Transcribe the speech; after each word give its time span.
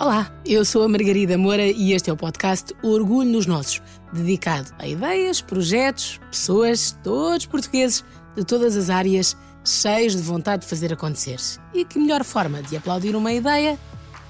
Olá, 0.00 0.32
eu 0.46 0.64
sou 0.64 0.82
a 0.82 0.88
Margarida 0.88 1.36
Moura 1.36 1.66
e 1.66 1.92
este 1.92 2.08
é 2.08 2.12
o 2.12 2.16
podcast 2.16 2.74
Orgulho 2.82 3.28
nos 3.28 3.44
Nossos, 3.44 3.82
dedicado 4.10 4.72
a 4.78 4.88
ideias, 4.88 5.42
projetos, 5.42 6.18
pessoas, 6.30 6.96
todos 7.04 7.44
portugueses 7.44 8.02
de 8.34 8.42
todas 8.42 8.78
as 8.78 8.88
áreas, 8.88 9.36
cheios 9.62 10.16
de 10.16 10.22
vontade 10.22 10.62
de 10.62 10.68
fazer 10.70 10.90
acontecer. 10.90 11.36
E 11.74 11.84
que 11.84 11.98
melhor 11.98 12.24
forma 12.24 12.62
de 12.62 12.78
aplaudir 12.78 13.14
uma 13.14 13.30
ideia 13.30 13.78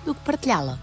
do 0.04 0.12
que 0.12 0.20
partilhá-la? 0.22 0.76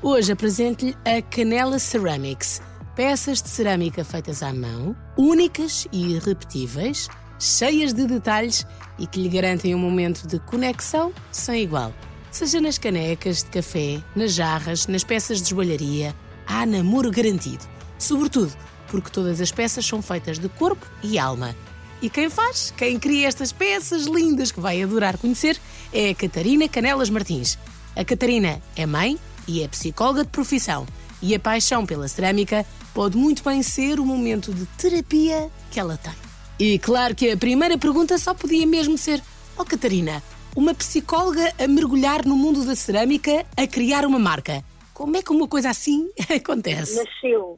Hoje 0.00 0.30
apresento-lhe 0.30 0.96
a 1.04 1.20
Canela 1.20 1.80
Ceramics, 1.80 2.62
peças 2.94 3.42
de 3.42 3.48
cerâmica 3.48 4.04
feitas 4.04 4.40
à 4.40 4.54
mão, 4.54 4.94
únicas 5.16 5.88
e 5.90 6.12
irrepetíveis, 6.12 7.08
cheias 7.40 7.92
de 7.92 8.06
detalhes 8.06 8.64
e 9.00 9.06
que 9.08 9.20
lhe 9.20 9.28
garantem 9.28 9.74
um 9.74 9.80
momento 9.80 10.28
de 10.28 10.38
conexão 10.38 11.12
sem 11.32 11.64
igual. 11.64 11.92
Seja 12.30 12.60
nas 12.60 12.78
canecas 12.78 13.42
de 13.42 13.50
café, 13.50 14.02
nas 14.14 14.34
jarras, 14.34 14.86
nas 14.86 15.02
peças 15.02 15.40
de 15.40 15.50
joalharia, 15.50 16.14
há 16.46 16.66
namoro 16.66 17.10
garantido. 17.10 17.64
Sobretudo 17.98 18.52
porque 18.88 19.10
todas 19.10 19.40
as 19.40 19.52
peças 19.52 19.86
são 19.86 20.02
feitas 20.02 20.38
de 20.38 20.48
corpo 20.48 20.86
e 21.02 21.18
alma. 21.18 21.54
E 22.00 22.08
quem 22.08 22.30
faz, 22.30 22.72
quem 22.76 22.98
cria 22.98 23.26
estas 23.26 23.52
peças 23.52 24.06
lindas 24.06 24.52
que 24.52 24.60
vai 24.60 24.82
adorar 24.82 25.18
conhecer, 25.18 25.58
é 25.92 26.10
a 26.10 26.14
Catarina 26.14 26.68
Canelas 26.68 27.10
Martins. 27.10 27.58
A 27.96 28.04
Catarina 28.04 28.62
é 28.76 28.86
mãe 28.86 29.18
e 29.46 29.62
é 29.62 29.68
psicóloga 29.68 30.22
de 30.22 30.30
profissão. 30.30 30.86
E 31.20 31.34
a 31.34 31.40
paixão 31.40 31.84
pela 31.84 32.06
cerâmica 32.06 32.64
pode 32.94 33.16
muito 33.16 33.42
bem 33.42 33.62
ser 33.62 33.98
o 33.98 34.06
momento 34.06 34.54
de 34.54 34.64
terapia 34.78 35.50
que 35.70 35.80
ela 35.80 35.96
tem. 35.96 36.12
E 36.58 36.78
claro 36.78 37.14
que 37.14 37.30
a 37.30 37.36
primeira 37.36 37.76
pergunta 37.76 38.16
só 38.18 38.32
podia 38.32 38.66
mesmo 38.66 38.96
ser: 38.96 39.20
Oh 39.56 39.64
Catarina, 39.64 40.22
uma 40.58 40.74
psicóloga 40.74 41.54
a 41.56 41.68
mergulhar 41.68 42.26
no 42.26 42.34
mundo 42.34 42.66
da 42.66 42.74
cerâmica, 42.74 43.46
a 43.56 43.64
criar 43.64 44.04
uma 44.04 44.18
marca. 44.18 44.54
Como 44.92 45.16
é 45.16 45.22
que 45.22 45.30
uma 45.30 45.46
coisa 45.46 45.70
assim 45.70 46.10
acontece? 46.34 46.98
Nasceu, 46.98 47.56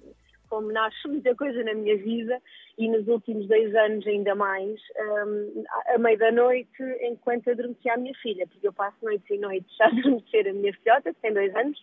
como 0.50 0.70
nasce 0.70 1.08
muita 1.08 1.34
coisa 1.34 1.64
na 1.64 1.72
minha 1.72 1.96
vida, 1.96 2.38
e 2.76 2.86
nos 2.90 3.08
últimos 3.08 3.48
dois 3.48 3.74
anos 3.74 4.06
ainda 4.06 4.34
mais, 4.34 4.78
um, 4.98 5.64
à 5.94 5.96
meia 5.96 6.18
da 6.18 6.30
noite, 6.30 6.82
enquanto 7.00 7.48
adormecia 7.48 7.94
a 7.94 7.96
minha 7.96 8.14
filha, 8.20 8.46
porque 8.46 8.68
eu 8.68 8.72
passo 8.74 8.98
noites 9.02 9.30
e 9.30 9.38
noites 9.38 9.80
a 9.80 9.86
adormecer 9.88 10.46
a 10.46 10.52
minha 10.52 10.74
filhota, 10.74 11.14
que 11.14 11.20
tem 11.22 11.32
dois 11.32 11.56
anos, 11.56 11.82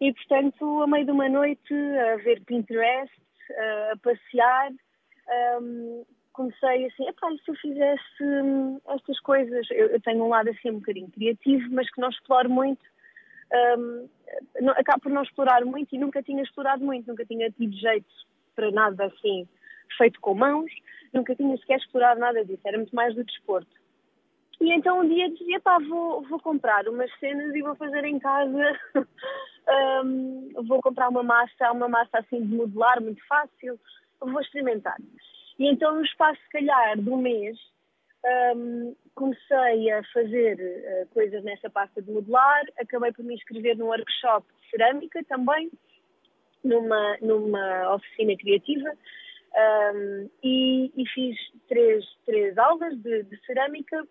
e 0.00 0.10
portanto, 0.10 0.82
a 0.84 0.86
meio 0.86 1.04
de 1.04 1.12
uma 1.12 1.28
noite, 1.28 1.74
a 1.74 2.16
ver 2.16 2.40
Pinterest, 2.46 3.12
a 3.92 3.96
passear, 4.02 4.72
um, 5.60 6.02
comecei 6.34 6.86
assim, 6.86 7.08
epá, 7.08 7.32
e 7.32 7.38
se 7.38 7.50
eu 7.50 7.54
fizesse 7.54 8.22
hum, 8.22 8.78
estas 8.88 9.18
coisas, 9.20 9.66
eu, 9.70 9.86
eu, 9.86 10.00
tenho 10.00 10.24
um 10.24 10.28
lado 10.28 10.50
assim 10.50 10.70
um 10.70 10.80
bocadinho 10.80 11.10
criativo, 11.10 11.66
mas 11.70 11.90
que 11.90 12.00
não 12.00 12.10
exploro 12.10 12.50
muito, 12.50 12.84
um, 13.78 14.08
não, 14.60 14.72
acabo 14.72 15.00
por 15.00 15.12
não 15.12 15.22
explorar 15.22 15.64
muito 15.64 15.94
e 15.94 15.98
nunca 15.98 16.22
tinha 16.22 16.42
explorado 16.42 16.84
muito, 16.84 17.06
nunca 17.06 17.24
tinha 17.24 17.50
tido 17.50 17.74
jeito 17.76 18.06
para 18.54 18.70
nada 18.70 19.06
assim 19.06 19.48
feito 19.96 20.20
com 20.20 20.34
mãos, 20.34 20.70
nunca 21.12 21.34
tinha 21.36 21.56
sequer 21.56 21.78
explorado 21.78 22.20
nada 22.20 22.44
disso, 22.44 22.60
era 22.64 22.78
muito 22.78 22.94
mais 22.94 23.14
do 23.14 23.24
desporto. 23.24 23.70
E 24.60 24.72
então 24.72 25.00
um 25.00 25.08
dia 25.08 25.30
dizia, 25.30 25.60
pá, 25.60 25.78
vou, 25.78 26.22
vou 26.22 26.40
comprar 26.40 26.88
umas 26.88 27.10
cenas 27.18 27.54
e 27.54 27.62
vou 27.62 27.76
fazer 27.76 28.04
em 28.04 28.18
casa, 28.18 28.80
um, 30.04 30.50
vou 30.66 30.80
comprar 30.80 31.08
uma 31.08 31.22
massa, 31.22 31.70
uma 31.70 31.88
massa 31.88 32.18
assim 32.18 32.44
de 32.44 32.54
modelar, 32.54 33.00
muito 33.00 33.24
fácil, 33.26 33.78
vou 34.20 34.40
experimentar. 34.40 34.96
E 35.58 35.66
então, 35.66 35.94
no 35.94 36.04
espaço, 36.04 36.40
se 36.42 36.48
calhar, 36.50 36.98
de 36.98 37.08
um 37.08 37.16
mês, 37.16 37.56
um, 38.56 38.96
comecei 39.14 39.90
a 39.92 40.02
fazer 40.12 40.56
uh, 40.56 41.14
coisas 41.14 41.42
nessa 41.44 41.70
pasta 41.70 42.02
de 42.02 42.10
modelar, 42.10 42.62
acabei 42.78 43.12
por 43.12 43.24
me 43.24 43.34
inscrever 43.34 43.76
num 43.76 43.86
workshop 43.86 44.46
de 44.60 44.70
cerâmica 44.70 45.22
também, 45.24 45.70
numa, 46.64 47.16
numa 47.20 47.94
oficina 47.94 48.36
criativa, 48.36 48.90
um, 49.94 50.30
e, 50.42 50.92
e, 50.96 51.08
fiz 51.10 51.36
três, 51.68 52.04
três 52.26 52.58
aulas 52.58 52.96
de, 52.98 53.22
de, 53.22 53.46
cerâmica 53.46 54.04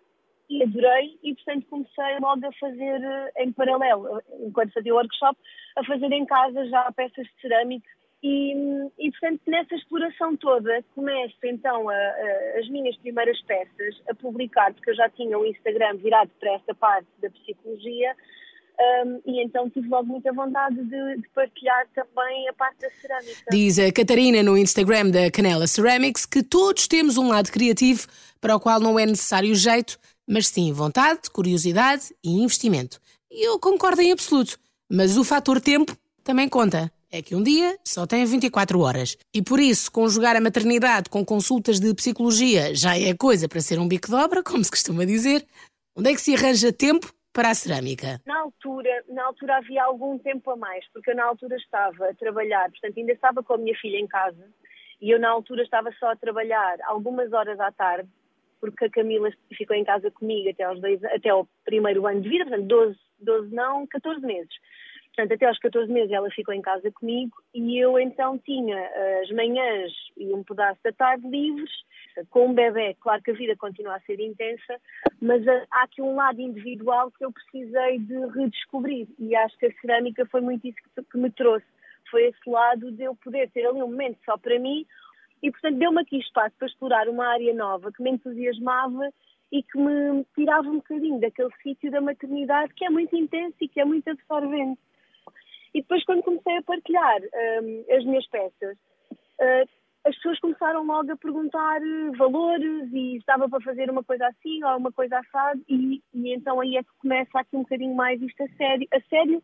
e 0.48 0.62
adorei. 0.62 1.18
E, 1.22 1.34
portanto, 1.34 1.66
comecei 1.68 2.18
logo 2.20 2.46
a 2.46 2.52
fazer 2.52 3.00
uh, 3.00 3.42
em 3.42 3.52
paralelo, 3.52 4.22
enquanto 4.40 4.72
fazia 4.72 4.94
o 4.94 4.96
workshop, 4.96 5.38
a 5.76 5.84
fazer 5.84 6.10
em 6.12 6.24
casa 6.24 6.64
já 6.66 6.90
peças 6.92 7.26
de 7.26 7.40
cerâmica 7.42 7.88
e, 8.26 8.54
e, 8.98 9.10
portanto, 9.10 9.42
nessa 9.46 9.74
exploração 9.74 10.34
toda, 10.38 10.82
começo 10.94 11.36
então 11.44 11.90
a, 11.90 11.94
a, 11.94 12.58
as 12.58 12.66
minhas 12.70 12.96
primeiras 12.96 13.38
peças 13.42 14.00
a 14.08 14.14
publicar, 14.14 14.72
porque 14.72 14.92
eu 14.92 14.94
já 14.94 15.10
tinha 15.10 15.38
o 15.38 15.44
Instagram 15.44 15.98
virado 15.98 16.30
para 16.40 16.54
esta 16.54 16.74
parte 16.74 17.06
da 17.20 17.28
psicologia, 17.28 18.16
um, 19.04 19.20
e 19.26 19.44
então 19.44 19.68
tive 19.68 19.88
logo 19.88 20.08
muita 20.08 20.32
vontade 20.32 20.74
de, 20.74 21.16
de, 21.18 21.28
partilhar 21.34 21.86
também 21.94 22.48
a 22.48 22.54
parte 22.54 22.80
da 22.80 22.90
cerâmica. 22.92 23.44
Diz 23.50 23.78
a 23.78 23.92
Catarina 23.92 24.42
no 24.42 24.56
Instagram 24.56 25.10
da 25.10 25.30
Canela 25.30 25.66
Ceramics 25.66 26.24
que 26.24 26.42
todos 26.42 26.88
temos 26.88 27.18
um 27.18 27.28
lado 27.28 27.52
criativo 27.52 28.06
para 28.40 28.56
o 28.56 28.60
qual 28.60 28.80
não 28.80 28.98
é 28.98 29.04
necessário 29.04 29.54
jeito, 29.54 29.98
mas 30.26 30.46
sim 30.46 30.72
vontade, 30.72 31.28
curiosidade 31.30 32.04
e 32.24 32.42
investimento. 32.42 32.98
E 33.30 33.46
eu 33.46 33.60
concordo 33.60 34.00
em 34.00 34.12
absoluto, 34.12 34.58
mas 34.90 35.18
o 35.18 35.24
fator 35.24 35.60
tempo 35.60 35.94
também 36.24 36.48
conta 36.48 36.90
é 37.14 37.22
que 37.22 37.36
um 37.36 37.42
dia 37.42 37.78
só 37.84 38.06
tem 38.06 38.24
24 38.26 38.80
horas. 38.80 39.16
E 39.32 39.40
por 39.40 39.60
isso, 39.60 39.90
conjugar 39.92 40.34
a 40.34 40.40
maternidade 40.40 41.08
com 41.08 41.24
consultas 41.24 41.78
de 41.78 41.94
psicologia 41.94 42.74
já 42.74 42.98
é 42.98 43.14
coisa 43.14 43.48
para 43.48 43.60
ser 43.60 43.78
um 43.78 43.86
bico 43.86 44.08
de 44.08 44.14
obra, 44.14 44.42
como 44.42 44.64
se 44.64 44.70
costuma 44.70 45.04
dizer. 45.04 45.46
Onde 45.96 46.10
é 46.10 46.12
que 46.12 46.20
se 46.20 46.34
arranja 46.34 46.72
tempo 46.72 47.06
para 47.32 47.50
a 47.50 47.54
cerâmica? 47.54 48.20
Na 48.26 48.40
altura, 48.40 49.04
na 49.08 49.26
altura 49.26 49.58
havia 49.58 49.84
algum 49.84 50.18
tempo 50.18 50.50
a 50.50 50.56
mais, 50.56 50.84
porque 50.92 51.12
eu 51.12 51.14
na 51.14 51.24
altura 51.24 51.54
estava 51.56 52.10
a 52.10 52.14
trabalhar, 52.14 52.68
portanto 52.68 52.98
ainda 52.98 53.12
estava 53.12 53.44
com 53.44 53.54
a 53.54 53.58
minha 53.58 53.76
filha 53.76 53.96
em 53.96 54.08
casa, 54.08 54.50
e 55.00 55.10
eu 55.10 55.20
na 55.20 55.30
altura 55.30 55.62
estava 55.62 55.92
só 56.00 56.10
a 56.10 56.16
trabalhar 56.16 56.78
algumas 56.86 57.32
horas 57.32 57.60
à 57.60 57.70
tarde, 57.70 58.08
porque 58.60 58.86
a 58.86 58.90
Camila 58.90 59.30
ficou 59.56 59.76
em 59.76 59.84
casa 59.84 60.10
comigo 60.10 60.50
até, 60.50 60.64
aos 60.64 60.80
dois, 60.80 61.04
até 61.04 61.28
ao 61.28 61.46
primeiro 61.64 62.06
ano 62.08 62.22
de 62.22 62.28
vida, 62.28 62.44
portanto 62.44 62.66
12, 62.66 62.98
12 63.20 63.54
não, 63.54 63.86
14 63.86 64.20
meses. 64.26 64.54
Portanto, 65.14 65.32
até 65.32 65.46
aos 65.46 65.58
14 65.60 65.92
meses 65.92 66.10
ela 66.10 66.28
ficou 66.30 66.52
em 66.52 66.60
casa 66.60 66.90
comigo 66.90 67.36
e 67.54 67.78
eu 67.78 67.96
então 68.00 68.36
tinha 68.38 68.76
as 69.22 69.30
manhãs 69.30 69.92
e 70.16 70.34
um 70.34 70.42
pedaço 70.42 70.80
da 70.82 70.90
tarde 70.90 71.28
livres, 71.28 71.70
com 72.30 72.48
um 72.48 72.52
bebê. 72.52 72.96
Claro 73.00 73.22
que 73.22 73.30
a 73.30 73.34
vida 73.34 73.54
continua 73.56 73.94
a 73.94 74.00
ser 74.00 74.18
intensa, 74.18 74.80
mas 75.22 75.46
há 75.46 75.84
aqui 75.84 76.02
um 76.02 76.16
lado 76.16 76.40
individual 76.40 77.12
que 77.12 77.24
eu 77.24 77.32
precisei 77.32 78.00
de 78.00 78.26
redescobrir 78.26 79.06
e 79.16 79.36
acho 79.36 79.56
que 79.56 79.66
a 79.66 79.72
cerâmica 79.80 80.26
foi 80.26 80.40
muito 80.40 80.66
isso 80.66 80.78
que 81.08 81.18
me 81.18 81.30
trouxe. 81.30 81.66
Foi 82.10 82.24
esse 82.24 82.50
lado 82.50 82.90
de 82.90 83.04
eu 83.04 83.14
poder 83.14 83.48
ter 83.50 83.66
ali 83.66 83.80
um 83.82 83.90
momento 83.90 84.18
só 84.24 84.36
para 84.36 84.58
mim 84.58 84.84
e, 85.44 85.50
portanto, 85.52 85.78
deu-me 85.78 86.00
aqui 86.00 86.18
espaço 86.18 86.56
para 86.58 86.66
explorar 86.66 87.08
uma 87.08 87.28
área 87.28 87.54
nova 87.54 87.92
que 87.92 88.02
me 88.02 88.10
entusiasmava 88.10 89.10
e 89.52 89.62
que 89.62 89.78
me 89.78 90.24
tirava 90.34 90.68
um 90.68 90.76
bocadinho 90.76 91.20
daquele 91.20 91.50
sítio 91.62 91.88
da 91.92 92.00
maternidade 92.00 92.74
que 92.74 92.84
é 92.84 92.90
muito 92.90 93.14
intenso 93.14 93.54
e 93.60 93.68
que 93.68 93.78
é 93.80 93.84
muito 93.84 94.08
absorvente. 94.08 94.80
E 95.74 95.82
depois, 95.82 96.04
quando 96.04 96.22
comecei 96.22 96.56
a 96.56 96.62
partilhar 96.62 97.20
um, 97.62 97.84
as 97.90 98.04
minhas 98.04 98.26
peças, 98.28 98.76
uh, 99.40 99.68
as 100.06 100.14
pessoas 100.16 100.38
começaram 100.38 100.84
logo 100.84 101.10
a 101.10 101.16
perguntar 101.16 101.80
uh, 101.82 102.12
valores 102.16 102.92
e 102.92 103.16
estava 103.16 103.48
para 103.48 103.60
fazer 103.60 103.90
uma 103.90 104.04
coisa 104.04 104.26
assim 104.28 104.62
ou 104.62 104.76
uma 104.76 104.92
coisa 104.92 105.18
assada 105.18 105.60
e, 105.68 106.00
e, 106.14 106.34
então 106.34 106.60
aí 106.60 106.76
é 106.76 106.82
que 106.82 106.90
começa 107.00 107.38
aqui 107.38 107.56
um 107.56 107.62
bocadinho 107.62 107.94
mais 107.94 108.20
isto 108.22 108.42
a 108.42 108.48
sério, 108.56 108.86
a 108.92 109.00
sério 109.08 109.42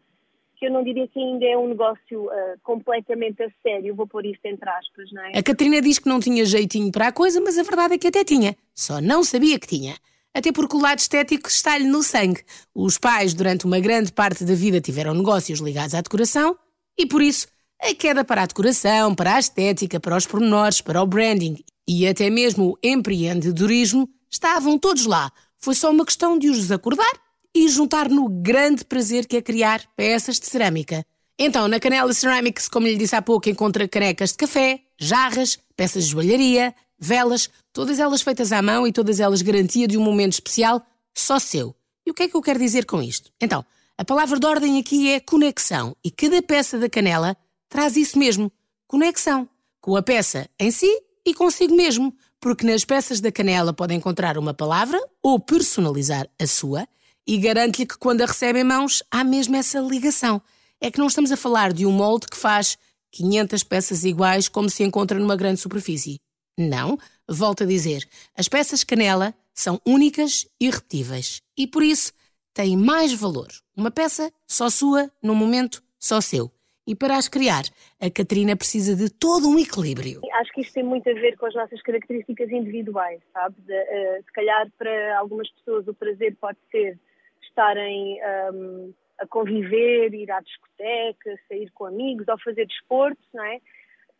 que 0.57 0.67
eu 0.67 0.71
não 0.71 0.85
diria 0.85 1.09
que 1.09 1.19
ainda 1.19 1.47
é 1.47 1.57
um 1.57 1.69
negócio 1.69 2.27
uh, 2.27 2.61
completamente 2.63 3.43
a 3.43 3.51
sério, 3.63 3.95
vou 3.95 4.07
pôr 4.07 4.27
isto 4.27 4.45
entre 4.45 4.69
aspas, 4.69 5.11
não 5.11 5.23
é? 5.25 5.39
A 5.39 5.43
Catarina 5.43 5.81
diz 5.81 5.99
que 5.99 6.09
não 6.09 6.21
tinha 6.21 6.45
jeitinho 6.45 6.93
para 6.93 7.09
a 7.09 7.13
coisa, 7.13 7.41
mas 7.41 7.59
a 7.59 7.63
verdade 7.63 7.95
é 7.95 7.99
que 7.99 8.09
até 8.09 8.23
tinha, 8.23 8.55
só 8.75 9.01
não 9.01 9.25
sabia 9.25 9.59
que 9.59 9.67
tinha 9.67 9.95
até 10.35 10.53
porque 10.53 10.77
o 10.77 10.81
lado 10.81 10.99
estético 10.99 11.49
está-lhe 11.49 11.85
no 11.85 12.03
sangue. 12.03 12.43
Os 12.75 12.99
pais, 12.99 13.35
durante 13.35 13.65
uma 13.65 13.81
grande 13.81 14.13
parte 14.13 14.45
da 14.45 14.55
vida, 14.55 14.81
tiveram 14.81 15.15
negócios 15.15 15.61
ligados 15.61 15.95
à 15.95 16.01
decoração 16.01 16.57
e, 16.99 17.07
por 17.07 17.23
isso, 17.23 17.47
a 17.81 17.95
queda 17.95 18.25
para 18.25 18.43
a 18.43 18.47
decoração, 18.47 19.15
para 19.15 19.37
a 19.37 19.41
estética, 19.41 19.99
para 19.99 20.17
os 20.17 20.27
pormenores, 20.27 20.81
para 20.81 21.03
o 21.03 21.07
branding 21.07 21.63
e 21.89 22.07
até 22.07 22.31
mesmo 22.31 22.71
o 22.71 22.79
empreendedorismo 22.83 24.09
estavam 24.31 24.79
todos 24.79 25.07
lá. 25.07 25.33
Foi 25.59 25.75
só 25.75 25.91
uma 25.91 26.05
questão 26.05 26.39
de 26.39 26.49
os 26.49 26.71
acordar 26.71 27.13
e 27.55 27.69
juntar 27.69 28.09
no 28.09 28.29
grande 28.29 28.85
prazer 28.85 29.27
que 29.27 29.37
é 29.37 29.43
criar 29.43 29.83
peças 29.97 30.39
de 30.39 30.47
cerâmica. 30.47 31.05
Então, 31.39 31.67
na 31.69 31.81
Canela 31.81 32.13
Ceramics, 32.13 32.69
como 32.69 32.87
lhe 32.87 32.97
disse 32.97 33.17
há 33.17 33.23
pouco, 33.23 33.49
encontra 33.49 33.89
canecas 33.89 34.31
de 34.31 34.37
café, 34.37 34.81
jarras, 34.99 35.59
peças 35.75 36.05
de 36.05 36.11
joalharia, 36.11 36.75
velas, 36.99 37.49
todas 37.73 37.99
elas 37.99 38.23
feitas 38.23 38.53
à 38.53 38.61
mão 38.61 38.87
e 38.87 38.93
todas 38.93 39.21
elas 39.21 39.43
garantia 39.43 39.87
de 39.87 39.97
um 39.97 40.03
momento 40.03 40.35
especial 40.35 40.85
só 41.15 41.39
seu. 41.39 41.75
E 42.07 42.11
o 42.11 42.15
que 42.15 42.25
é 42.25 42.29
que 42.29 42.37
eu 42.37 42.43
quero 42.43 42.59
dizer 42.59 42.87
com 42.87 43.03
isto? 43.03 43.31
Então, 43.41 43.65
a 43.97 44.05
palavra 44.05 44.39
de 44.39 44.47
ordem 44.47 44.79
aqui 44.79 45.11
é 45.11 45.21
conexão 45.21 45.95
e 46.03 46.11
cada 46.11 46.41
peça 46.43 46.79
da 46.79 46.89
canela 46.89 47.37
traz 47.69 47.97
isso 47.97 48.19
mesmo, 48.19 48.51
conexão, 48.87 49.49
com 49.81 49.97
a 49.97 50.03
peça 50.03 50.49
em 50.59 50.71
si 50.71 50.91
e 51.25 51.35
consigo 51.35 51.75
mesmo, 51.75 52.15
porque 52.41 52.67
nas 52.67 52.85
peças 52.85 53.21
da 53.21 53.31
canela 53.31 53.73
pode 53.73 53.95
encontrar 53.95 54.39
uma 54.39 54.55
palavra 54.55 54.99
ou 55.23 55.39
personalizar 55.39 56.27
a 56.41 56.47
sua 56.47 56.89
E 57.27 57.37
garanto-lhe 57.37 57.87
que 57.87 57.99
quando 57.99 58.23
a 58.23 58.27
recebe 58.27 58.61
em 58.61 58.65
mãos, 58.65 59.03
há 59.11 59.23
mesmo 59.23 59.55
essa 59.55 59.79
ligação. 59.79 60.41
É 60.81 60.91
que 60.91 60.99
não 60.99 61.07
estamos 61.07 61.31
a 61.31 61.37
falar 61.37 61.73
de 61.73 61.85
um 61.85 61.93
molde 61.93 62.27
que 62.27 62.37
faz 62.37 62.79
500 63.13 63.63
peças 63.65 64.05
iguais 64.05 64.49
como 64.49 64.71
se 64.71 64.83
encontra 64.83 65.19
numa 65.19 65.37
grande 65.37 65.61
superfície. 65.61 66.19
Não, 66.59 66.99
volto 67.29 67.65
a 67.65 67.67
dizer, 67.67 68.07
as 68.37 68.49
peças 68.49 68.85
canela 68.85 69.35
são 69.55 69.81
únicas 69.87 70.47
e 70.61 70.71
repetíveis 70.71 71.43
e 71.57 71.67
por 71.67 71.83
isso 71.83 72.13
têm 72.55 72.77
mais 72.77 73.13
valor. 73.13 73.49
Uma 73.77 73.91
peça 73.91 74.33
só 74.47 74.69
sua, 74.69 75.11
num 75.23 75.35
momento 75.35 75.83
só 75.99 76.21
seu. 76.21 76.51
E 76.87 76.95
para 76.95 77.17
as 77.17 77.29
criar, 77.29 77.63
a 78.01 78.11
Catarina 78.11 78.57
precisa 78.57 78.97
de 78.97 79.11
todo 79.11 79.49
um 79.49 79.59
equilíbrio. 79.59 80.21
Acho 80.33 80.53
que 80.53 80.63
isto 80.63 80.75
tem 80.75 80.83
muito 80.83 81.09
a 81.09 81.13
ver 81.13 81.37
com 81.37 81.47
as 81.47 81.55
nossas 81.55 81.81
características 81.83 82.51
individuais, 82.51 83.21
sabe? 83.33 83.55
De, 83.61 83.73
uh, 83.73 84.25
se 84.25 84.33
calhar 84.33 84.69
para 84.77 85.19
algumas 85.19 85.49
pessoas 85.51 85.87
o 85.87 85.95
prazer 85.95 86.37
pode 86.41 86.59
ser 86.71 86.99
estarem 87.43 88.19
um, 88.53 88.93
a 89.19 89.27
conviver, 89.27 90.15
ir 90.15 90.31
à 90.31 90.41
discoteca, 90.41 91.39
sair 91.49 91.71
com 91.73 91.87
amigos 91.87 92.27
ou 92.27 92.39
fazer 92.41 92.67
desporto, 92.67 93.23
não 93.35 93.45
é? 93.45 93.61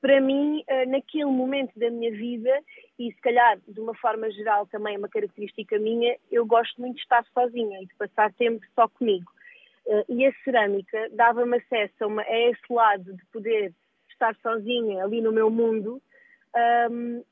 Para 0.01 0.21
mim, 0.21 0.65
uh, 0.69 0.91
naquele 0.91 1.27
momento 1.27 1.79
da 1.79 1.91
minha 1.91 2.11
vida, 2.11 2.63
e 2.99 3.13
se 3.13 3.21
calhar 3.21 3.59
de 3.69 3.81
uma 3.81 3.95
forma 3.95 4.31
geral 4.31 4.67
também 4.67 4.95
é 4.95 4.99
uma 4.99 5.09
característica 5.09 5.79
minha, 5.79 6.17
eu 6.31 6.47
gosto 6.47 6.81
muito 6.81 6.97
de 6.97 7.03
estar 7.03 7.25
sozinha 7.35 7.83
e 7.83 7.87
de 7.87 7.95
passar 7.97 8.33
tempo 8.35 8.65
só 8.75 8.89
comigo. 8.89 9.31
Uh, 9.87 10.05
e 10.09 10.27
a 10.27 10.33
cerâmica 10.45 11.09
dava-me 11.13 11.59
acesso 11.59 12.05
a, 12.05 12.07
uma, 12.07 12.23
a, 12.23 12.39
esse 12.51 12.73
lado 12.73 13.15
de 13.15 13.27
poder 13.27 13.75
estar 14.11 14.35
sozinha 14.43 15.05
ali 15.05 15.21
no 15.21 15.33
meu 15.33 15.51
mundo, 15.51 16.03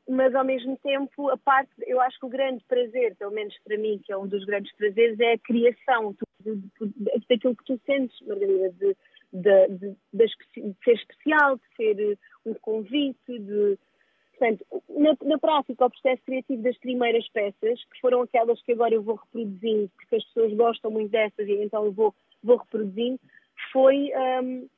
mas 0.09 0.35
ao 0.35 0.45
mesmo 0.45 0.77
tempo, 0.79 1.29
a 1.29 1.37
parte, 1.37 1.71
eu 1.87 2.01
acho 2.01 2.19
que 2.21 2.27
o 2.27 2.31
grande 2.31 2.65
prazer, 2.69 3.17
pelo 3.17 3.33
menos 3.33 3.55
para 3.65 3.77
mim, 3.77 4.01
que 4.05 4.13
é 4.13 4.17
um 4.17 4.27
dos 4.27 4.45
grandes 4.45 4.73
prazeres, 4.77 5.19
é 5.19 5.33
a 5.33 5.39
criação 5.39 6.15
de, 6.41 6.55
de, 6.55 6.93
de, 7.29 7.39
que 7.39 7.65
tu 7.67 7.81
sentes, 7.85 8.17
Margarida, 8.27 8.71
de, 8.71 8.97
de, 9.33 9.69
de, 10.13 10.29
ser 10.85 10.93
especial, 10.93 11.57
de 11.57 11.77
ser 11.77 12.19
um 12.47 12.55
convite, 12.55 13.39
de. 13.39 13.79
Portanto, 14.31 14.65
na, 14.89 15.17
na 15.25 15.39
prática, 15.39 15.87
o 15.87 15.91
processo 15.91 16.23
criativo 16.25 16.63
das 16.63 16.79
primeiras 16.79 17.29
peças, 17.31 17.85
que 17.85 18.01
foram 18.01 18.23
aquelas 18.23 18.63
que 18.63 18.71
agora 18.71 18.95
eu 18.95 19.03
vou 19.03 19.17
reproduzindo, 19.17 19.91
porque 19.97 20.15
as 20.15 20.25
pessoas 20.27 20.55
gostam 20.55 20.93
muito 20.93 21.11
dessas 21.11 21.49
e 21.49 21.55
então 21.55 21.85
eu 21.85 21.93
vou 21.93 22.15
vou 22.43 22.57
reproduzindo, 22.57 23.21
foi, 23.73 24.11
um, 24.43 24.69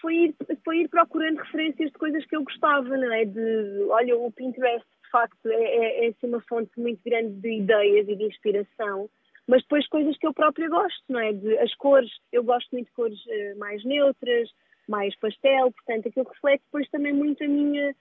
foi, 0.00 0.14
ir, 0.14 0.34
foi 0.64 0.78
ir 0.78 0.88
procurando 0.88 1.38
referências 1.38 1.90
de 1.90 1.98
coisas 1.98 2.24
que 2.26 2.36
eu 2.36 2.44
gostava, 2.44 2.96
não 2.96 3.12
é? 3.12 3.24
De, 3.24 3.86
olha, 3.88 4.16
o 4.16 4.30
Pinterest, 4.32 4.86
de 5.04 5.10
facto, 5.10 5.46
é, 5.46 5.54
é, 5.54 6.06
é 6.06 6.08
assim 6.08 6.26
uma 6.26 6.40
fonte 6.42 6.70
muito 6.78 7.00
grande 7.04 7.34
de 7.40 7.58
ideias 7.58 8.08
e 8.08 8.16
de 8.16 8.24
inspiração, 8.24 9.08
mas 9.50 9.62
depois 9.62 9.84
coisas 9.88 10.16
que 10.16 10.26
eu 10.26 10.32
própria 10.32 10.68
gosto, 10.68 11.02
não 11.08 11.18
é? 11.18 11.32
De, 11.32 11.58
as 11.58 11.74
cores, 11.74 12.08
eu 12.32 12.44
gosto 12.44 12.68
muito 12.70 12.86
de 12.86 12.92
cores 12.92 13.18
uh, 13.26 13.58
mais 13.58 13.84
neutras, 13.84 14.48
mais 14.88 15.14
pastel, 15.16 15.72
portanto, 15.72 16.06
aquilo 16.06 16.28
reflete 16.28 16.62
depois 16.66 16.88
também 16.90 17.12
muito 17.12 17.42
a 17.42 17.48
minha, 17.48 17.92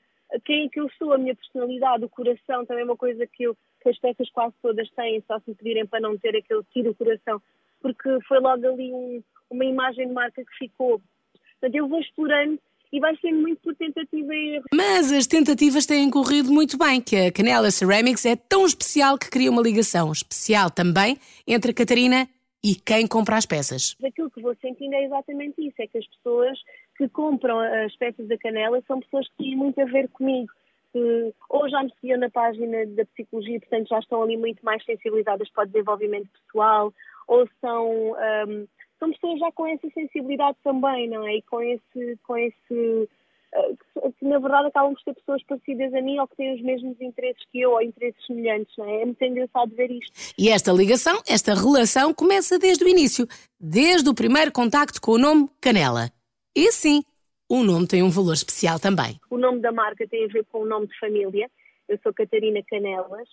quem 0.45 0.67
é 0.67 0.69
que 0.69 0.79
eu 0.79 0.87
sou, 0.91 1.11
a 1.11 1.17
minha 1.17 1.35
personalidade, 1.35 2.05
o 2.05 2.09
coração, 2.09 2.65
também 2.67 2.83
é 2.83 2.85
uma 2.85 2.95
coisa 2.95 3.25
que, 3.25 3.43
eu, 3.43 3.57
que 3.81 3.89
as 3.89 3.97
peças 3.97 4.29
quase 4.29 4.53
todas 4.61 4.87
têm, 4.91 5.23
só 5.25 5.39
se 5.39 5.49
me 5.49 5.55
pedirem 5.55 5.87
para 5.87 5.99
não 5.99 6.15
ter 6.19 6.37
aquele 6.37 6.63
tiro 6.71 6.91
o 6.91 6.95
coração, 6.95 7.41
porque 7.81 8.19
foi 8.27 8.39
logo 8.39 8.67
ali 8.67 8.93
um, 8.93 9.23
uma 9.49 9.65
imagem 9.65 10.07
de 10.07 10.13
marca 10.13 10.45
que 10.45 10.55
ficou. 10.55 11.01
Portanto, 11.33 11.75
eu 11.75 11.87
vou 11.87 11.99
explorando 11.99 12.59
e 12.91 12.99
vai 12.99 13.15
ser 13.17 13.31
muito 13.31 13.61
por 13.61 13.75
tentativa 13.75 14.33
e 14.33 14.55
erro. 14.55 14.65
Mas 14.73 15.11
as 15.11 15.27
tentativas 15.27 15.85
têm 15.85 16.09
corrido 16.09 16.51
muito 16.51 16.77
bem, 16.77 17.01
que 17.01 17.15
a 17.15 17.31
Canela 17.31 17.71
Ceramics 17.71 18.25
é 18.25 18.35
tão 18.35 18.65
especial 18.65 19.17
que 19.17 19.29
cria 19.29 19.51
uma 19.51 19.61
ligação 19.61 20.11
especial 20.11 20.69
também 20.69 21.17
entre 21.47 21.71
a 21.71 21.73
Catarina 21.73 22.27
e 22.63 22.75
quem 22.75 23.07
compra 23.07 23.37
as 23.37 23.45
peças. 23.45 23.95
Aquilo 24.03 24.29
que 24.29 24.41
vou 24.41 24.55
sentindo 24.61 24.93
é 24.93 25.05
exatamente 25.05 25.65
isso, 25.65 25.81
é 25.81 25.87
que 25.87 25.97
as 25.97 26.07
pessoas 26.07 26.59
que 26.97 27.07
compram 27.07 27.59
as 27.59 27.95
peças 27.95 28.27
da 28.27 28.37
Canela 28.37 28.81
são 28.87 28.99
pessoas 28.99 29.27
que 29.29 29.37
têm 29.37 29.55
muito 29.55 29.79
a 29.79 29.85
ver 29.85 30.09
comigo. 30.09 30.51
Que 30.91 31.33
ou 31.49 31.69
já 31.69 31.83
me 31.83 31.93
seguiam 32.01 32.19
na 32.19 32.29
página 32.31 32.85
da 32.87 33.05
psicologia, 33.05 33.59
portanto 33.59 33.87
já 33.87 33.99
estão 33.99 34.23
ali 34.23 34.35
muito 34.35 34.65
mais 34.65 34.83
sensibilizadas 34.83 35.47
para 35.51 35.63
o 35.63 35.67
desenvolvimento 35.67 36.27
pessoal, 36.45 36.91
ou 37.27 37.47
são, 37.61 38.13
um, 38.47 38.67
são 38.99 39.11
pessoas 39.11 39.39
já 39.39 39.51
com 39.51 39.65
essa 39.65 39.89
sensibilidade 39.91 40.57
também, 40.63 41.09
não 41.09 41.25
é? 41.25 41.37
E 41.37 41.41
com 41.43 41.61
esse, 41.61 42.19
com 42.23 42.37
esse 42.37 43.09
uh, 43.55 44.11
que 44.19 44.25
na 44.25 44.39
verdade 44.39 44.67
acabam 44.67 44.93
por 44.93 45.01
ser 45.01 45.15
pessoas 45.15 45.41
parecidas 45.43 45.93
a 45.93 46.01
mim 46.01 46.19
ou 46.19 46.27
que 46.27 46.35
têm 46.35 46.55
os 46.55 46.61
mesmos 46.61 46.99
interesses 46.99 47.41
que 47.51 47.61
eu 47.61 47.71
ou 47.71 47.81
interesses 47.81 48.23
semelhantes, 48.25 48.75
não 48.77 48.85
é? 48.85 49.01
É 49.01 49.05
muito 49.05 49.23
engraçado 49.23 49.75
ver 49.75 49.89
isto. 49.91 50.11
E 50.37 50.49
esta 50.49 50.71
ligação, 50.71 51.21
esta 51.27 51.53
relação 51.53 52.13
começa 52.13 52.59
desde 52.59 52.83
o 52.83 52.87
início, 52.87 53.25
desde 53.59 54.09
o 54.09 54.13
primeiro 54.13 54.51
contacto 54.51 55.01
com 55.01 55.11
o 55.13 55.17
nome 55.17 55.49
Canela. 55.61 56.11
E 56.55 56.71
sim, 56.71 57.01
o 57.47 57.63
nome 57.63 57.87
tem 57.87 58.03
um 58.03 58.09
valor 58.09 58.33
especial 58.33 58.79
também. 58.79 59.19
O 59.29 59.37
nome 59.37 59.59
da 59.59 59.71
marca 59.71 60.07
tem 60.07 60.25
a 60.25 60.27
ver 60.27 60.45
com 60.51 60.59
o 60.59 60.65
nome 60.65 60.87
de 60.87 60.99
família. 60.99 61.49
Eu 61.87 61.97
sou 62.03 62.13
Catarina 62.13 62.61
Canelas 62.69 63.27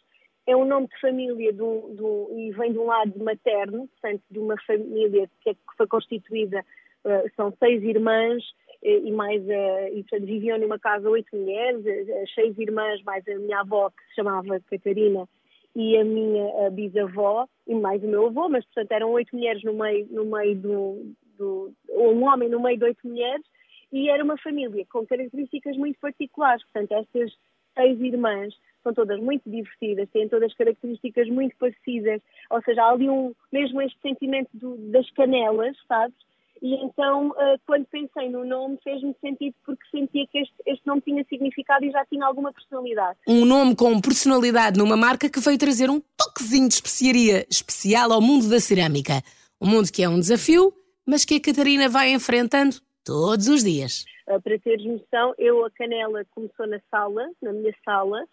é 0.47 0.57
um 0.57 0.65
nome 0.65 0.87
de 0.87 1.01
família 1.01 1.53
do, 1.53 1.93
do, 1.95 2.31
e 2.39 2.53
vem 2.53 2.73
de 2.73 2.79
um 2.79 2.87
lado 2.87 3.13
materno, 3.23 3.89
portanto, 3.89 4.23
de 4.31 4.39
uma 4.39 4.57
família 4.65 5.29
que, 5.41 5.51
é, 5.51 5.55
que 5.55 5.77
foi 5.77 5.87
constituída, 5.87 6.65
uh, 7.05 7.31
são 7.35 7.53
seis 7.59 7.83
irmãs 7.83 8.45
eh, 8.83 8.99
e 8.99 9.11
mais, 9.11 9.43
uh, 9.43 9.89
e 9.93 10.05
portanto, 10.05 10.27
viviam 10.27 10.59
numa 10.59 10.79
casa 10.79 11.11
oito 11.11 11.35
mulheres, 11.37 11.85
as 12.23 12.33
seis 12.33 12.57
irmãs, 12.59 13.03
mais 13.03 13.27
a 13.27 13.35
minha 13.35 13.61
avó, 13.61 13.91
que 13.91 14.03
se 14.09 14.15
chamava 14.15 14.61
Catarina, 14.71 15.29
e 15.75 15.99
a 15.99 16.05
minha 16.05 16.71
bisavó, 16.71 17.47
e 17.67 17.75
mais 17.75 18.03
o 18.03 18.07
meu 18.07 18.27
avô, 18.27 18.49
mas 18.49 18.65
portanto 18.65 18.93
eram 18.93 19.11
oito 19.11 19.37
mulheres 19.37 19.63
no 19.63 19.75
meio, 19.75 20.07
no 20.11 20.25
meio 20.25 20.57
do, 20.57 21.13
do, 21.37 21.73
um 21.91 22.25
homem 22.25 22.49
no 22.49 22.63
meio 22.63 22.79
de 22.79 22.85
oito 22.85 23.07
mulheres, 23.07 23.45
e 23.93 24.09
era 24.09 24.25
uma 24.25 24.39
família 24.39 24.87
com 24.91 25.07
características 25.07 25.77
muito 25.77 25.99
particulares, 26.01 26.65
portanto, 26.65 26.93
estas 26.93 27.31
seis 27.75 28.01
irmãs 28.01 28.55
são 28.87 28.95
todas 28.95 29.21
muito 29.21 29.43
divertidas, 29.51 30.09
têm 30.13 30.29
todas 30.29 30.55
características 30.55 31.29
muito 31.29 31.57
parecidas, 31.57 32.21
ou 32.51 32.63
seja, 32.63 32.85
há 32.85 32.91
ali 32.91 33.11
um, 33.11 33.35
mesmo 33.53 33.83
este 33.83 34.01
sentimento 34.01 34.49
do, 34.55 34.77
das 34.93 35.11
canelas, 35.11 35.77
sabes? 35.89 36.15
E 36.63 36.75
então, 36.77 37.31
uh, 37.31 37.61
quando 37.67 37.85
pensei 37.87 38.31
no 38.31 38.45
nome, 38.45 38.79
fez-me 38.83 39.15
sentido 39.21 39.55
porque 39.65 39.85
sentia 39.91 40.27
que 40.27 40.39
este, 40.39 40.55
este 40.67 40.87
nome 40.87 41.03
tinha 41.03 41.25
significado 41.29 41.85
e 41.85 41.91
já 41.91 42.05
tinha 42.07 42.25
alguma 42.25 42.53
personalidade. 42.53 43.19
Um 43.27 43.45
nome 43.45 43.75
com 43.77 44.01
personalidade 44.01 44.79
numa 44.79 44.97
marca 44.97 45.29
que 45.29 45.41
veio 45.41 45.59
trazer 45.59 45.91
um 45.91 46.01
toquezinho 46.17 46.69
de 46.69 46.75
especiaria 46.75 47.47
especial 47.51 48.13
ao 48.13 48.23
mundo 48.23 48.49
da 48.49 48.59
cerâmica. 48.59 49.23
Um 49.61 49.69
mundo 49.69 49.93
que 49.93 50.03
é 50.03 50.09
um 50.09 50.19
desafio, 50.19 50.73
mas 51.05 51.25
que 51.25 51.35
a 51.35 51.41
Catarina 51.41 51.89
vai 51.89 52.11
enfrentando 52.13 52.77
todos 53.05 53.49
os 53.49 53.63
dias. 53.63 54.07
Uh, 54.27 54.41
para 54.41 54.59
teres 54.59 54.85
noção, 54.85 55.35
eu, 55.39 55.65
a 55.65 55.71
canela 55.71 56.25
começou 56.35 56.67
na 56.67 56.81
sala, 56.91 57.29
na 57.43 57.53
minha 57.53 57.75
sala, 57.85 58.25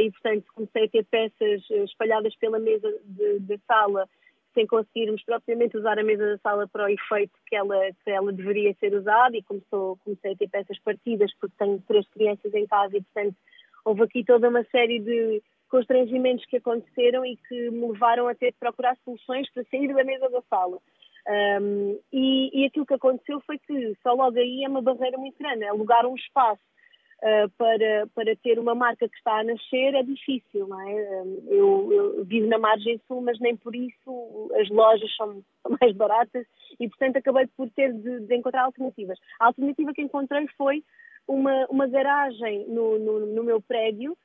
e, 0.00 0.10
portanto, 0.10 0.44
comecei 0.54 0.84
a 0.84 0.88
ter 0.88 1.04
peças 1.04 1.62
eh, 1.70 1.84
espalhadas 1.84 2.34
pela 2.36 2.58
mesa 2.58 2.88
da 3.40 3.58
sala 3.66 4.08
sem 4.54 4.66
conseguirmos 4.68 5.22
propriamente 5.24 5.76
usar 5.76 5.98
a 5.98 6.04
mesa 6.04 6.24
da 6.24 6.38
sala 6.38 6.68
para 6.68 6.84
o 6.84 6.88
efeito 6.88 7.32
que 7.44 7.56
ela, 7.56 7.76
que 8.04 8.10
ela 8.10 8.32
deveria 8.32 8.72
ser 8.74 8.94
usada 8.94 9.36
e 9.36 9.42
começou, 9.42 9.98
comecei 10.04 10.32
a 10.32 10.36
ter 10.36 10.48
peças 10.48 10.78
partidas 10.78 11.32
porque 11.40 11.56
tenho 11.58 11.82
três 11.88 12.08
crianças 12.10 12.54
em 12.54 12.64
casa 12.66 12.96
e, 12.96 13.02
portanto, 13.02 13.36
houve 13.84 14.02
aqui 14.04 14.24
toda 14.24 14.48
uma 14.48 14.62
série 14.70 15.00
de 15.00 15.42
constrangimentos 15.68 16.46
que 16.46 16.58
aconteceram 16.58 17.26
e 17.26 17.36
que 17.36 17.70
me 17.70 17.90
levaram 17.90 18.28
a 18.28 18.34
ter 18.34 18.52
de 18.52 18.58
procurar 18.58 18.96
soluções 19.04 19.50
para 19.52 19.64
sair 19.64 19.92
da 19.92 20.04
mesa 20.04 20.30
da 20.30 20.40
sala. 20.42 20.78
Um, 21.26 21.98
e, 22.12 22.62
e 22.62 22.66
aquilo 22.66 22.86
que 22.86 22.94
aconteceu 22.94 23.40
foi 23.40 23.58
que 23.58 23.96
só 24.02 24.12
logo 24.12 24.38
aí 24.38 24.62
é 24.62 24.68
uma 24.68 24.82
barreira 24.82 25.18
muito 25.18 25.36
grande, 25.36 25.64
é 25.64 25.68
alugar 25.68 26.06
um 26.06 26.14
espaço 26.14 26.62
uh, 27.24 27.50
para, 27.56 28.06
para 28.14 28.36
ter 28.36 28.58
uma 28.58 28.74
marca 28.74 29.08
que 29.08 29.16
está 29.16 29.40
a 29.40 29.44
nascer 29.44 29.94
é 29.94 30.02
difícil, 30.02 30.68
não 30.68 30.80
é? 30.80 31.22
Eu, 31.48 31.92
eu, 31.92 32.24
vivo 32.24 32.46
na 32.46 32.58
margem 32.58 33.00
sul, 33.08 33.22
mas 33.22 33.40
nem 33.40 33.56
por 33.56 33.74
isso 33.74 34.50
as 34.60 34.68
lojas 34.68 35.10
são, 35.16 35.42
mais 35.80 35.96
baratas 35.96 36.46
e, 36.78 36.88
portanto, 36.88 37.16
acabei 37.16 37.46
por 37.56 37.68
ter 37.70 37.92
de, 37.92 38.20
de, 38.20 38.36
encontrar 38.36 38.64
alternativas. 38.64 39.18
A 39.40 39.46
alternativa 39.46 39.94
que 39.94 40.02
encontrei 40.02 40.46
foi 40.56 40.84
uma, 41.26 41.66
uma 41.70 41.86
garagem 41.86 42.66
no, 42.68 42.98
no, 42.98 43.26
no 43.26 43.42
meu 43.42 43.60
prédio 43.60 44.16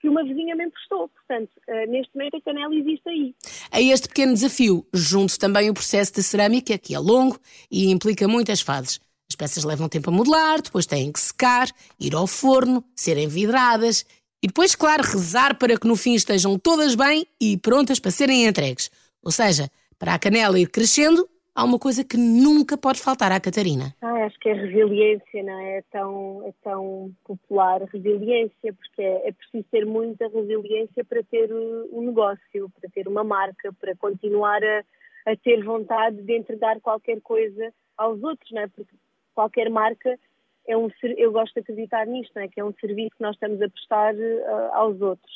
que 0.00 0.08
uma 0.08 0.22
vizinha 0.22 0.54
me 0.54 0.64
emprestou. 0.64 1.08
Portanto, 1.08 1.50
uh, 1.68 1.90
neste 1.90 2.16
momento 2.16 2.36
a 2.36 2.40
canela 2.40 2.74
existe 2.74 3.08
aí. 3.08 3.34
A 3.70 3.80
este 3.80 4.08
pequeno 4.08 4.32
desafio, 4.32 4.86
junto 4.92 5.38
também 5.38 5.70
o 5.70 5.74
processo 5.74 6.14
de 6.14 6.22
cerâmica, 6.22 6.78
que 6.78 6.94
é 6.94 6.98
longo 6.98 7.38
e 7.70 7.90
implica 7.90 8.26
muitas 8.28 8.60
fases. 8.60 9.00
As 9.30 9.36
peças 9.36 9.62
levam 9.62 9.90
tempo 9.90 10.08
a 10.08 10.12
modelar, 10.12 10.62
depois 10.62 10.86
têm 10.86 11.12
que 11.12 11.20
secar, 11.20 11.68
ir 12.00 12.14
ao 12.14 12.26
forno, 12.26 12.82
serem 12.96 13.28
vidradas 13.28 14.06
e 14.42 14.46
depois, 14.46 14.74
claro, 14.74 15.02
rezar 15.02 15.58
para 15.58 15.78
que 15.78 15.86
no 15.86 15.96
fim 15.96 16.14
estejam 16.14 16.58
todas 16.58 16.94
bem 16.94 17.26
e 17.38 17.58
prontas 17.58 18.00
para 18.00 18.10
serem 18.10 18.46
entregues. 18.46 18.90
Ou 19.22 19.30
seja, 19.30 19.68
para 19.98 20.14
a 20.14 20.18
canela 20.18 20.58
ir 20.58 20.70
crescendo 20.70 21.28
há 21.54 21.62
uma 21.62 21.78
coisa 21.78 22.02
que 22.02 22.16
nunca 22.16 22.78
pode 22.78 23.02
faltar 23.02 23.30
à 23.30 23.38
Catarina. 23.38 23.94
Ah, 24.00 24.24
acho 24.24 24.38
que 24.38 24.48
é 24.48 24.54
resiliência, 24.54 25.42
não 25.42 25.58
é? 25.58 25.78
É 25.78 25.82
tão, 25.90 26.42
é 26.46 26.52
tão 26.62 27.12
popular 27.24 27.82
resiliência, 27.82 28.72
porque 28.72 29.02
é, 29.02 29.28
é 29.28 29.32
preciso 29.32 29.64
ter 29.70 29.84
muita 29.84 30.26
resiliência 30.28 31.04
para 31.04 31.22
ter 31.24 31.52
um 31.52 32.00
negócio, 32.00 32.70
para 32.80 32.88
ter 32.90 33.06
uma 33.06 33.24
marca, 33.24 33.74
para 33.78 33.94
continuar 33.96 34.62
a, 34.64 34.84
a 35.26 35.36
ter 35.36 35.62
vontade 35.62 36.22
de 36.22 36.34
entregar 36.34 36.80
qualquer 36.80 37.20
coisa 37.20 37.74
aos 37.98 38.22
outros, 38.22 38.50
não 38.52 38.62
é? 38.62 38.68
Porque 38.68 38.94
qualquer 39.38 39.70
marca 39.70 40.18
é 40.66 40.76
um 40.76 40.88
eu 41.16 41.30
gosto 41.30 41.54
de 41.54 41.60
acreditar 41.60 42.04
nisto, 42.08 42.32
não 42.34 42.42
é? 42.42 42.48
Que 42.48 42.60
é 42.60 42.64
um 42.64 42.74
serviço 42.80 43.14
que 43.16 43.22
nós 43.22 43.36
estamos 43.36 43.62
a 43.62 43.68
prestar 43.68 44.14
uh, 44.16 44.74
aos 44.74 45.00
outros. 45.00 45.32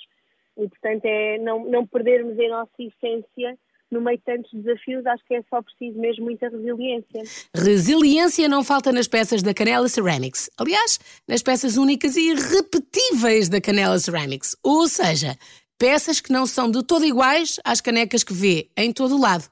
E 0.58 0.68
portanto 0.68 1.04
é 1.04 1.38
não, 1.38 1.64
não 1.70 1.86
perdermos 1.86 2.36
a 2.36 2.48
nossa 2.48 2.72
essência 2.80 3.56
no 3.92 4.00
meio 4.00 4.18
de 4.18 4.24
tantos 4.24 4.50
desafios, 4.52 5.06
acho 5.06 5.24
que 5.24 5.34
é 5.34 5.42
só 5.48 5.62
preciso 5.62 6.00
mesmo 6.00 6.24
muita 6.24 6.48
resiliência. 6.48 7.22
Resiliência 7.54 8.48
não 8.48 8.64
falta 8.64 8.90
nas 8.90 9.06
peças 9.06 9.42
da 9.42 9.54
Canela 9.54 9.86
Ceramics. 9.86 10.50
Aliás, 10.58 10.98
nas 11.28 11.42
peças 11.42 11.76
únicas 11.76 12.16
e 12.16 12.30
irrepetíveis 12.30 13.48
da 13.50 13.60
Canela 13.60 13.98
Ceramics. 13.98 14.56
Ou 14.64 14.88
seja, 14.88 15.36
peças 15.78 16.20
que 16.20 16.32
não 16.32 16.46
são 16.46 16.70
de 16.70 16.82
todo 16.82 17.04
iguais 17.04 17.60
às 17.64 17.80
canecas 17.80 18.24
que 18.24 18.32
vê 18.32 18.68
em 18.76 18.92
todo 18.92 19.14
o 19.14 19.20
lado. 19.20 19.44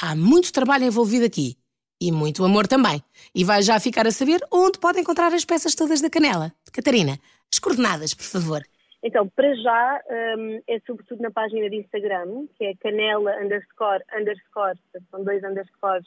Há 0.00 0.14
muito 0.14 0.52
trabalho 0.52 0.84
envolvido 0.84 1.26
aqui. 1.26 1.56
E 2.00 2.12
muito 2.12 2.44
amor 2.44 2.66
também. 2.66 3.02
E 3.34 3.44
vai 3.44 3.62
já 3.62 3.80
ficar 3.80 4.06
a 4.06 4.10
saber 4.10 4.40
onde 4.52 4.78
pode 4.78 5.00
encontrar 5.00 5.32
as 5.32 5.44
peças 5.44 5.74
todas 5.74 6.00
da 6.00 6.08
Canela. 6.08 6.52
Catarina, 6.72 7.18
as 7.52 7.58
coordenadas, 7.58 8.14
por 8.14 8.24
favor. 8.24 8.62
Então, 9.02 9.28
para 9.28 9.54
já, 9.54 10.00
um, 10.38 10.60
é 10.66 10.80
sobretudo 10.86 11.22
na 11.22 11.30
página 11.30 11.70
de 11.70 11.76
Instagram, 11.76 12.46
que 12.56 12.64
é 12.64 12.74
canela 12.74 13.36
underscore 13.40 14.02
underscore, 14.16 14.78
são 15.10 15.22
dois 15.22 15.42
underscores, 15.44 16.06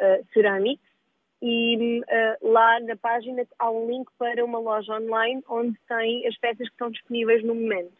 uh, 0.00 0.26
ceramics, 0.32 0.82
e 1.40 2.00
uh, 2.00 2.52
lá 2.52 2.80
na 2.80 2.96
página 2.96 3.44
há 3.58 3.70
um 3.70 3.88
link 3.88 4.08
para 4.18 4.44
uma 4.44 4.58
loja 4.58 4.94
online 4.94 5.42
onde 5.48 5.76
tem 5.88 6.26
as 6.26 6.36
peças 6.38 6.68
que 6.68 6.74
estão 6.74 6.90
disponíveis 6.90 7.44
no 7.44 7.54
momento. 7.54 7.92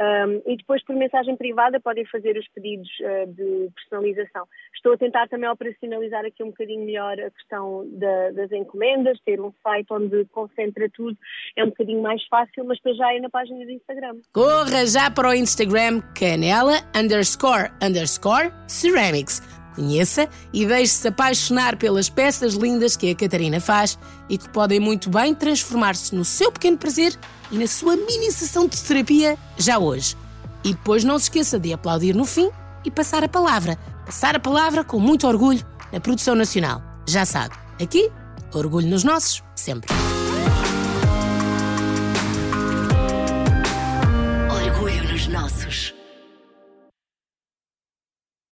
Um, 0.00 0.42
e 0.52 0.56
depois, 0.56 0.84
por 0.84 0.96
mensagem 0.96 1.36
privada, 1.36 1.80
podem 1.80 2.04
fazer 2.06 2.36
os 2.36 2.48
pedidos 2.48 2.88
uh, 3.00 3.26
de 3.32 3.70
personalização. 3.74 4.46
Estou 4.74 4.94
a 4.94 4.98
tentar 4.98 5.28
também 5.28 5.48
operacionalizar 5.48 6.24
aqui 6.24 6.42
um 6.42 6.48
bocadinho 6.48 6.84
melhor 6.84 7.18
a 7.20 7.30
questão 7.30 7.88
da, 7.92 8.30
das 8.32 8.50
encomendas, 8.52 9.20
ter 9.24 9.40
um 9.40 9.52
site 9.62 9.86
onde 9.90 10.24
concentra 10.26 10.88
tudo 10.92 11.16
é 11.56 11.64
um 11.64 11.68
bocadinho 11.68 12.02
mais 12.02 12.24
fácil, 12.26 12.64
mas 12.64 12.80
para 12.80 12.92
já 12.94 13.14
é 13.14 13.20
na 13.20 13.30
página 13.30 13.64
do 13.64 13.70
Instagram. 13.70 14.16
Corra 14.32 14.86
já 14.86 15.10
para 15.10 15.28
o 15.28 15.34
Instagram 15.34 16.00
canela 16.18 16.74
underscore 16.96 17.70
underscore 17.82 18.50
ceramics 18.66 19.63
Conheça 19.74 20.28
e 20.52 20.64
deixe-se 20.64 21.08
apaixonar 21.08 21.76
pelas 21.76 22.08
peças 22.08 22.54
lindas 22.54 22.96
que 22.96 23.10
a 23.10 23.14
Catarina 23.14 23.60
faz 23.60 23.98
e 24.28 24.38
que 24.38 24.48
podem 24.48 24.78
muito 24.78 25.10
bem 25.10 25.34
transformar-se 25.34 26.14
no 26.14 26.24
seu 26.24 26.52
pequeno 26.52 26.78
prazer 26.78 27.18
e 27.50 27.58
na 27.58 27.66
sua 27.66 27.96
mini 27.96 28.30
sessão 28.30 28.66
de 28.68 28.80
terapia 28.80 29.36
já 29.56 29.78
hoje. 29.78 30.16
E 30.62 30.72
depois 30.72 31.04
não 31.04 31.18
se 31.18 31.24
esqueça 31.24 31.58
de 31.58 31.72
aplaudir 31.72 32.14
no 32.14 32.24
fim 32.24 32.50
e 32.84 32.90
passar 32.90 33.24
a 33.24 33.28
palavra. 33.28 33.76
Passar 34.06 34.36
a 34.36 34.40
palavra 34.40 34.84
com 34.84 34.98
muito 34.98 35.26
orgulho 35.26 35.64
na 35.92 36.00
produção 36.00 36.34
nacional. 36.34 36.82
Já 37.06 37.24
sabe, 37.24 37.54
aqui, 37.80 38.10
orgulho 38.52 38.88
nos 38.88 39.04
nossos, 39.04 39.42
sempre. 39.54 40.03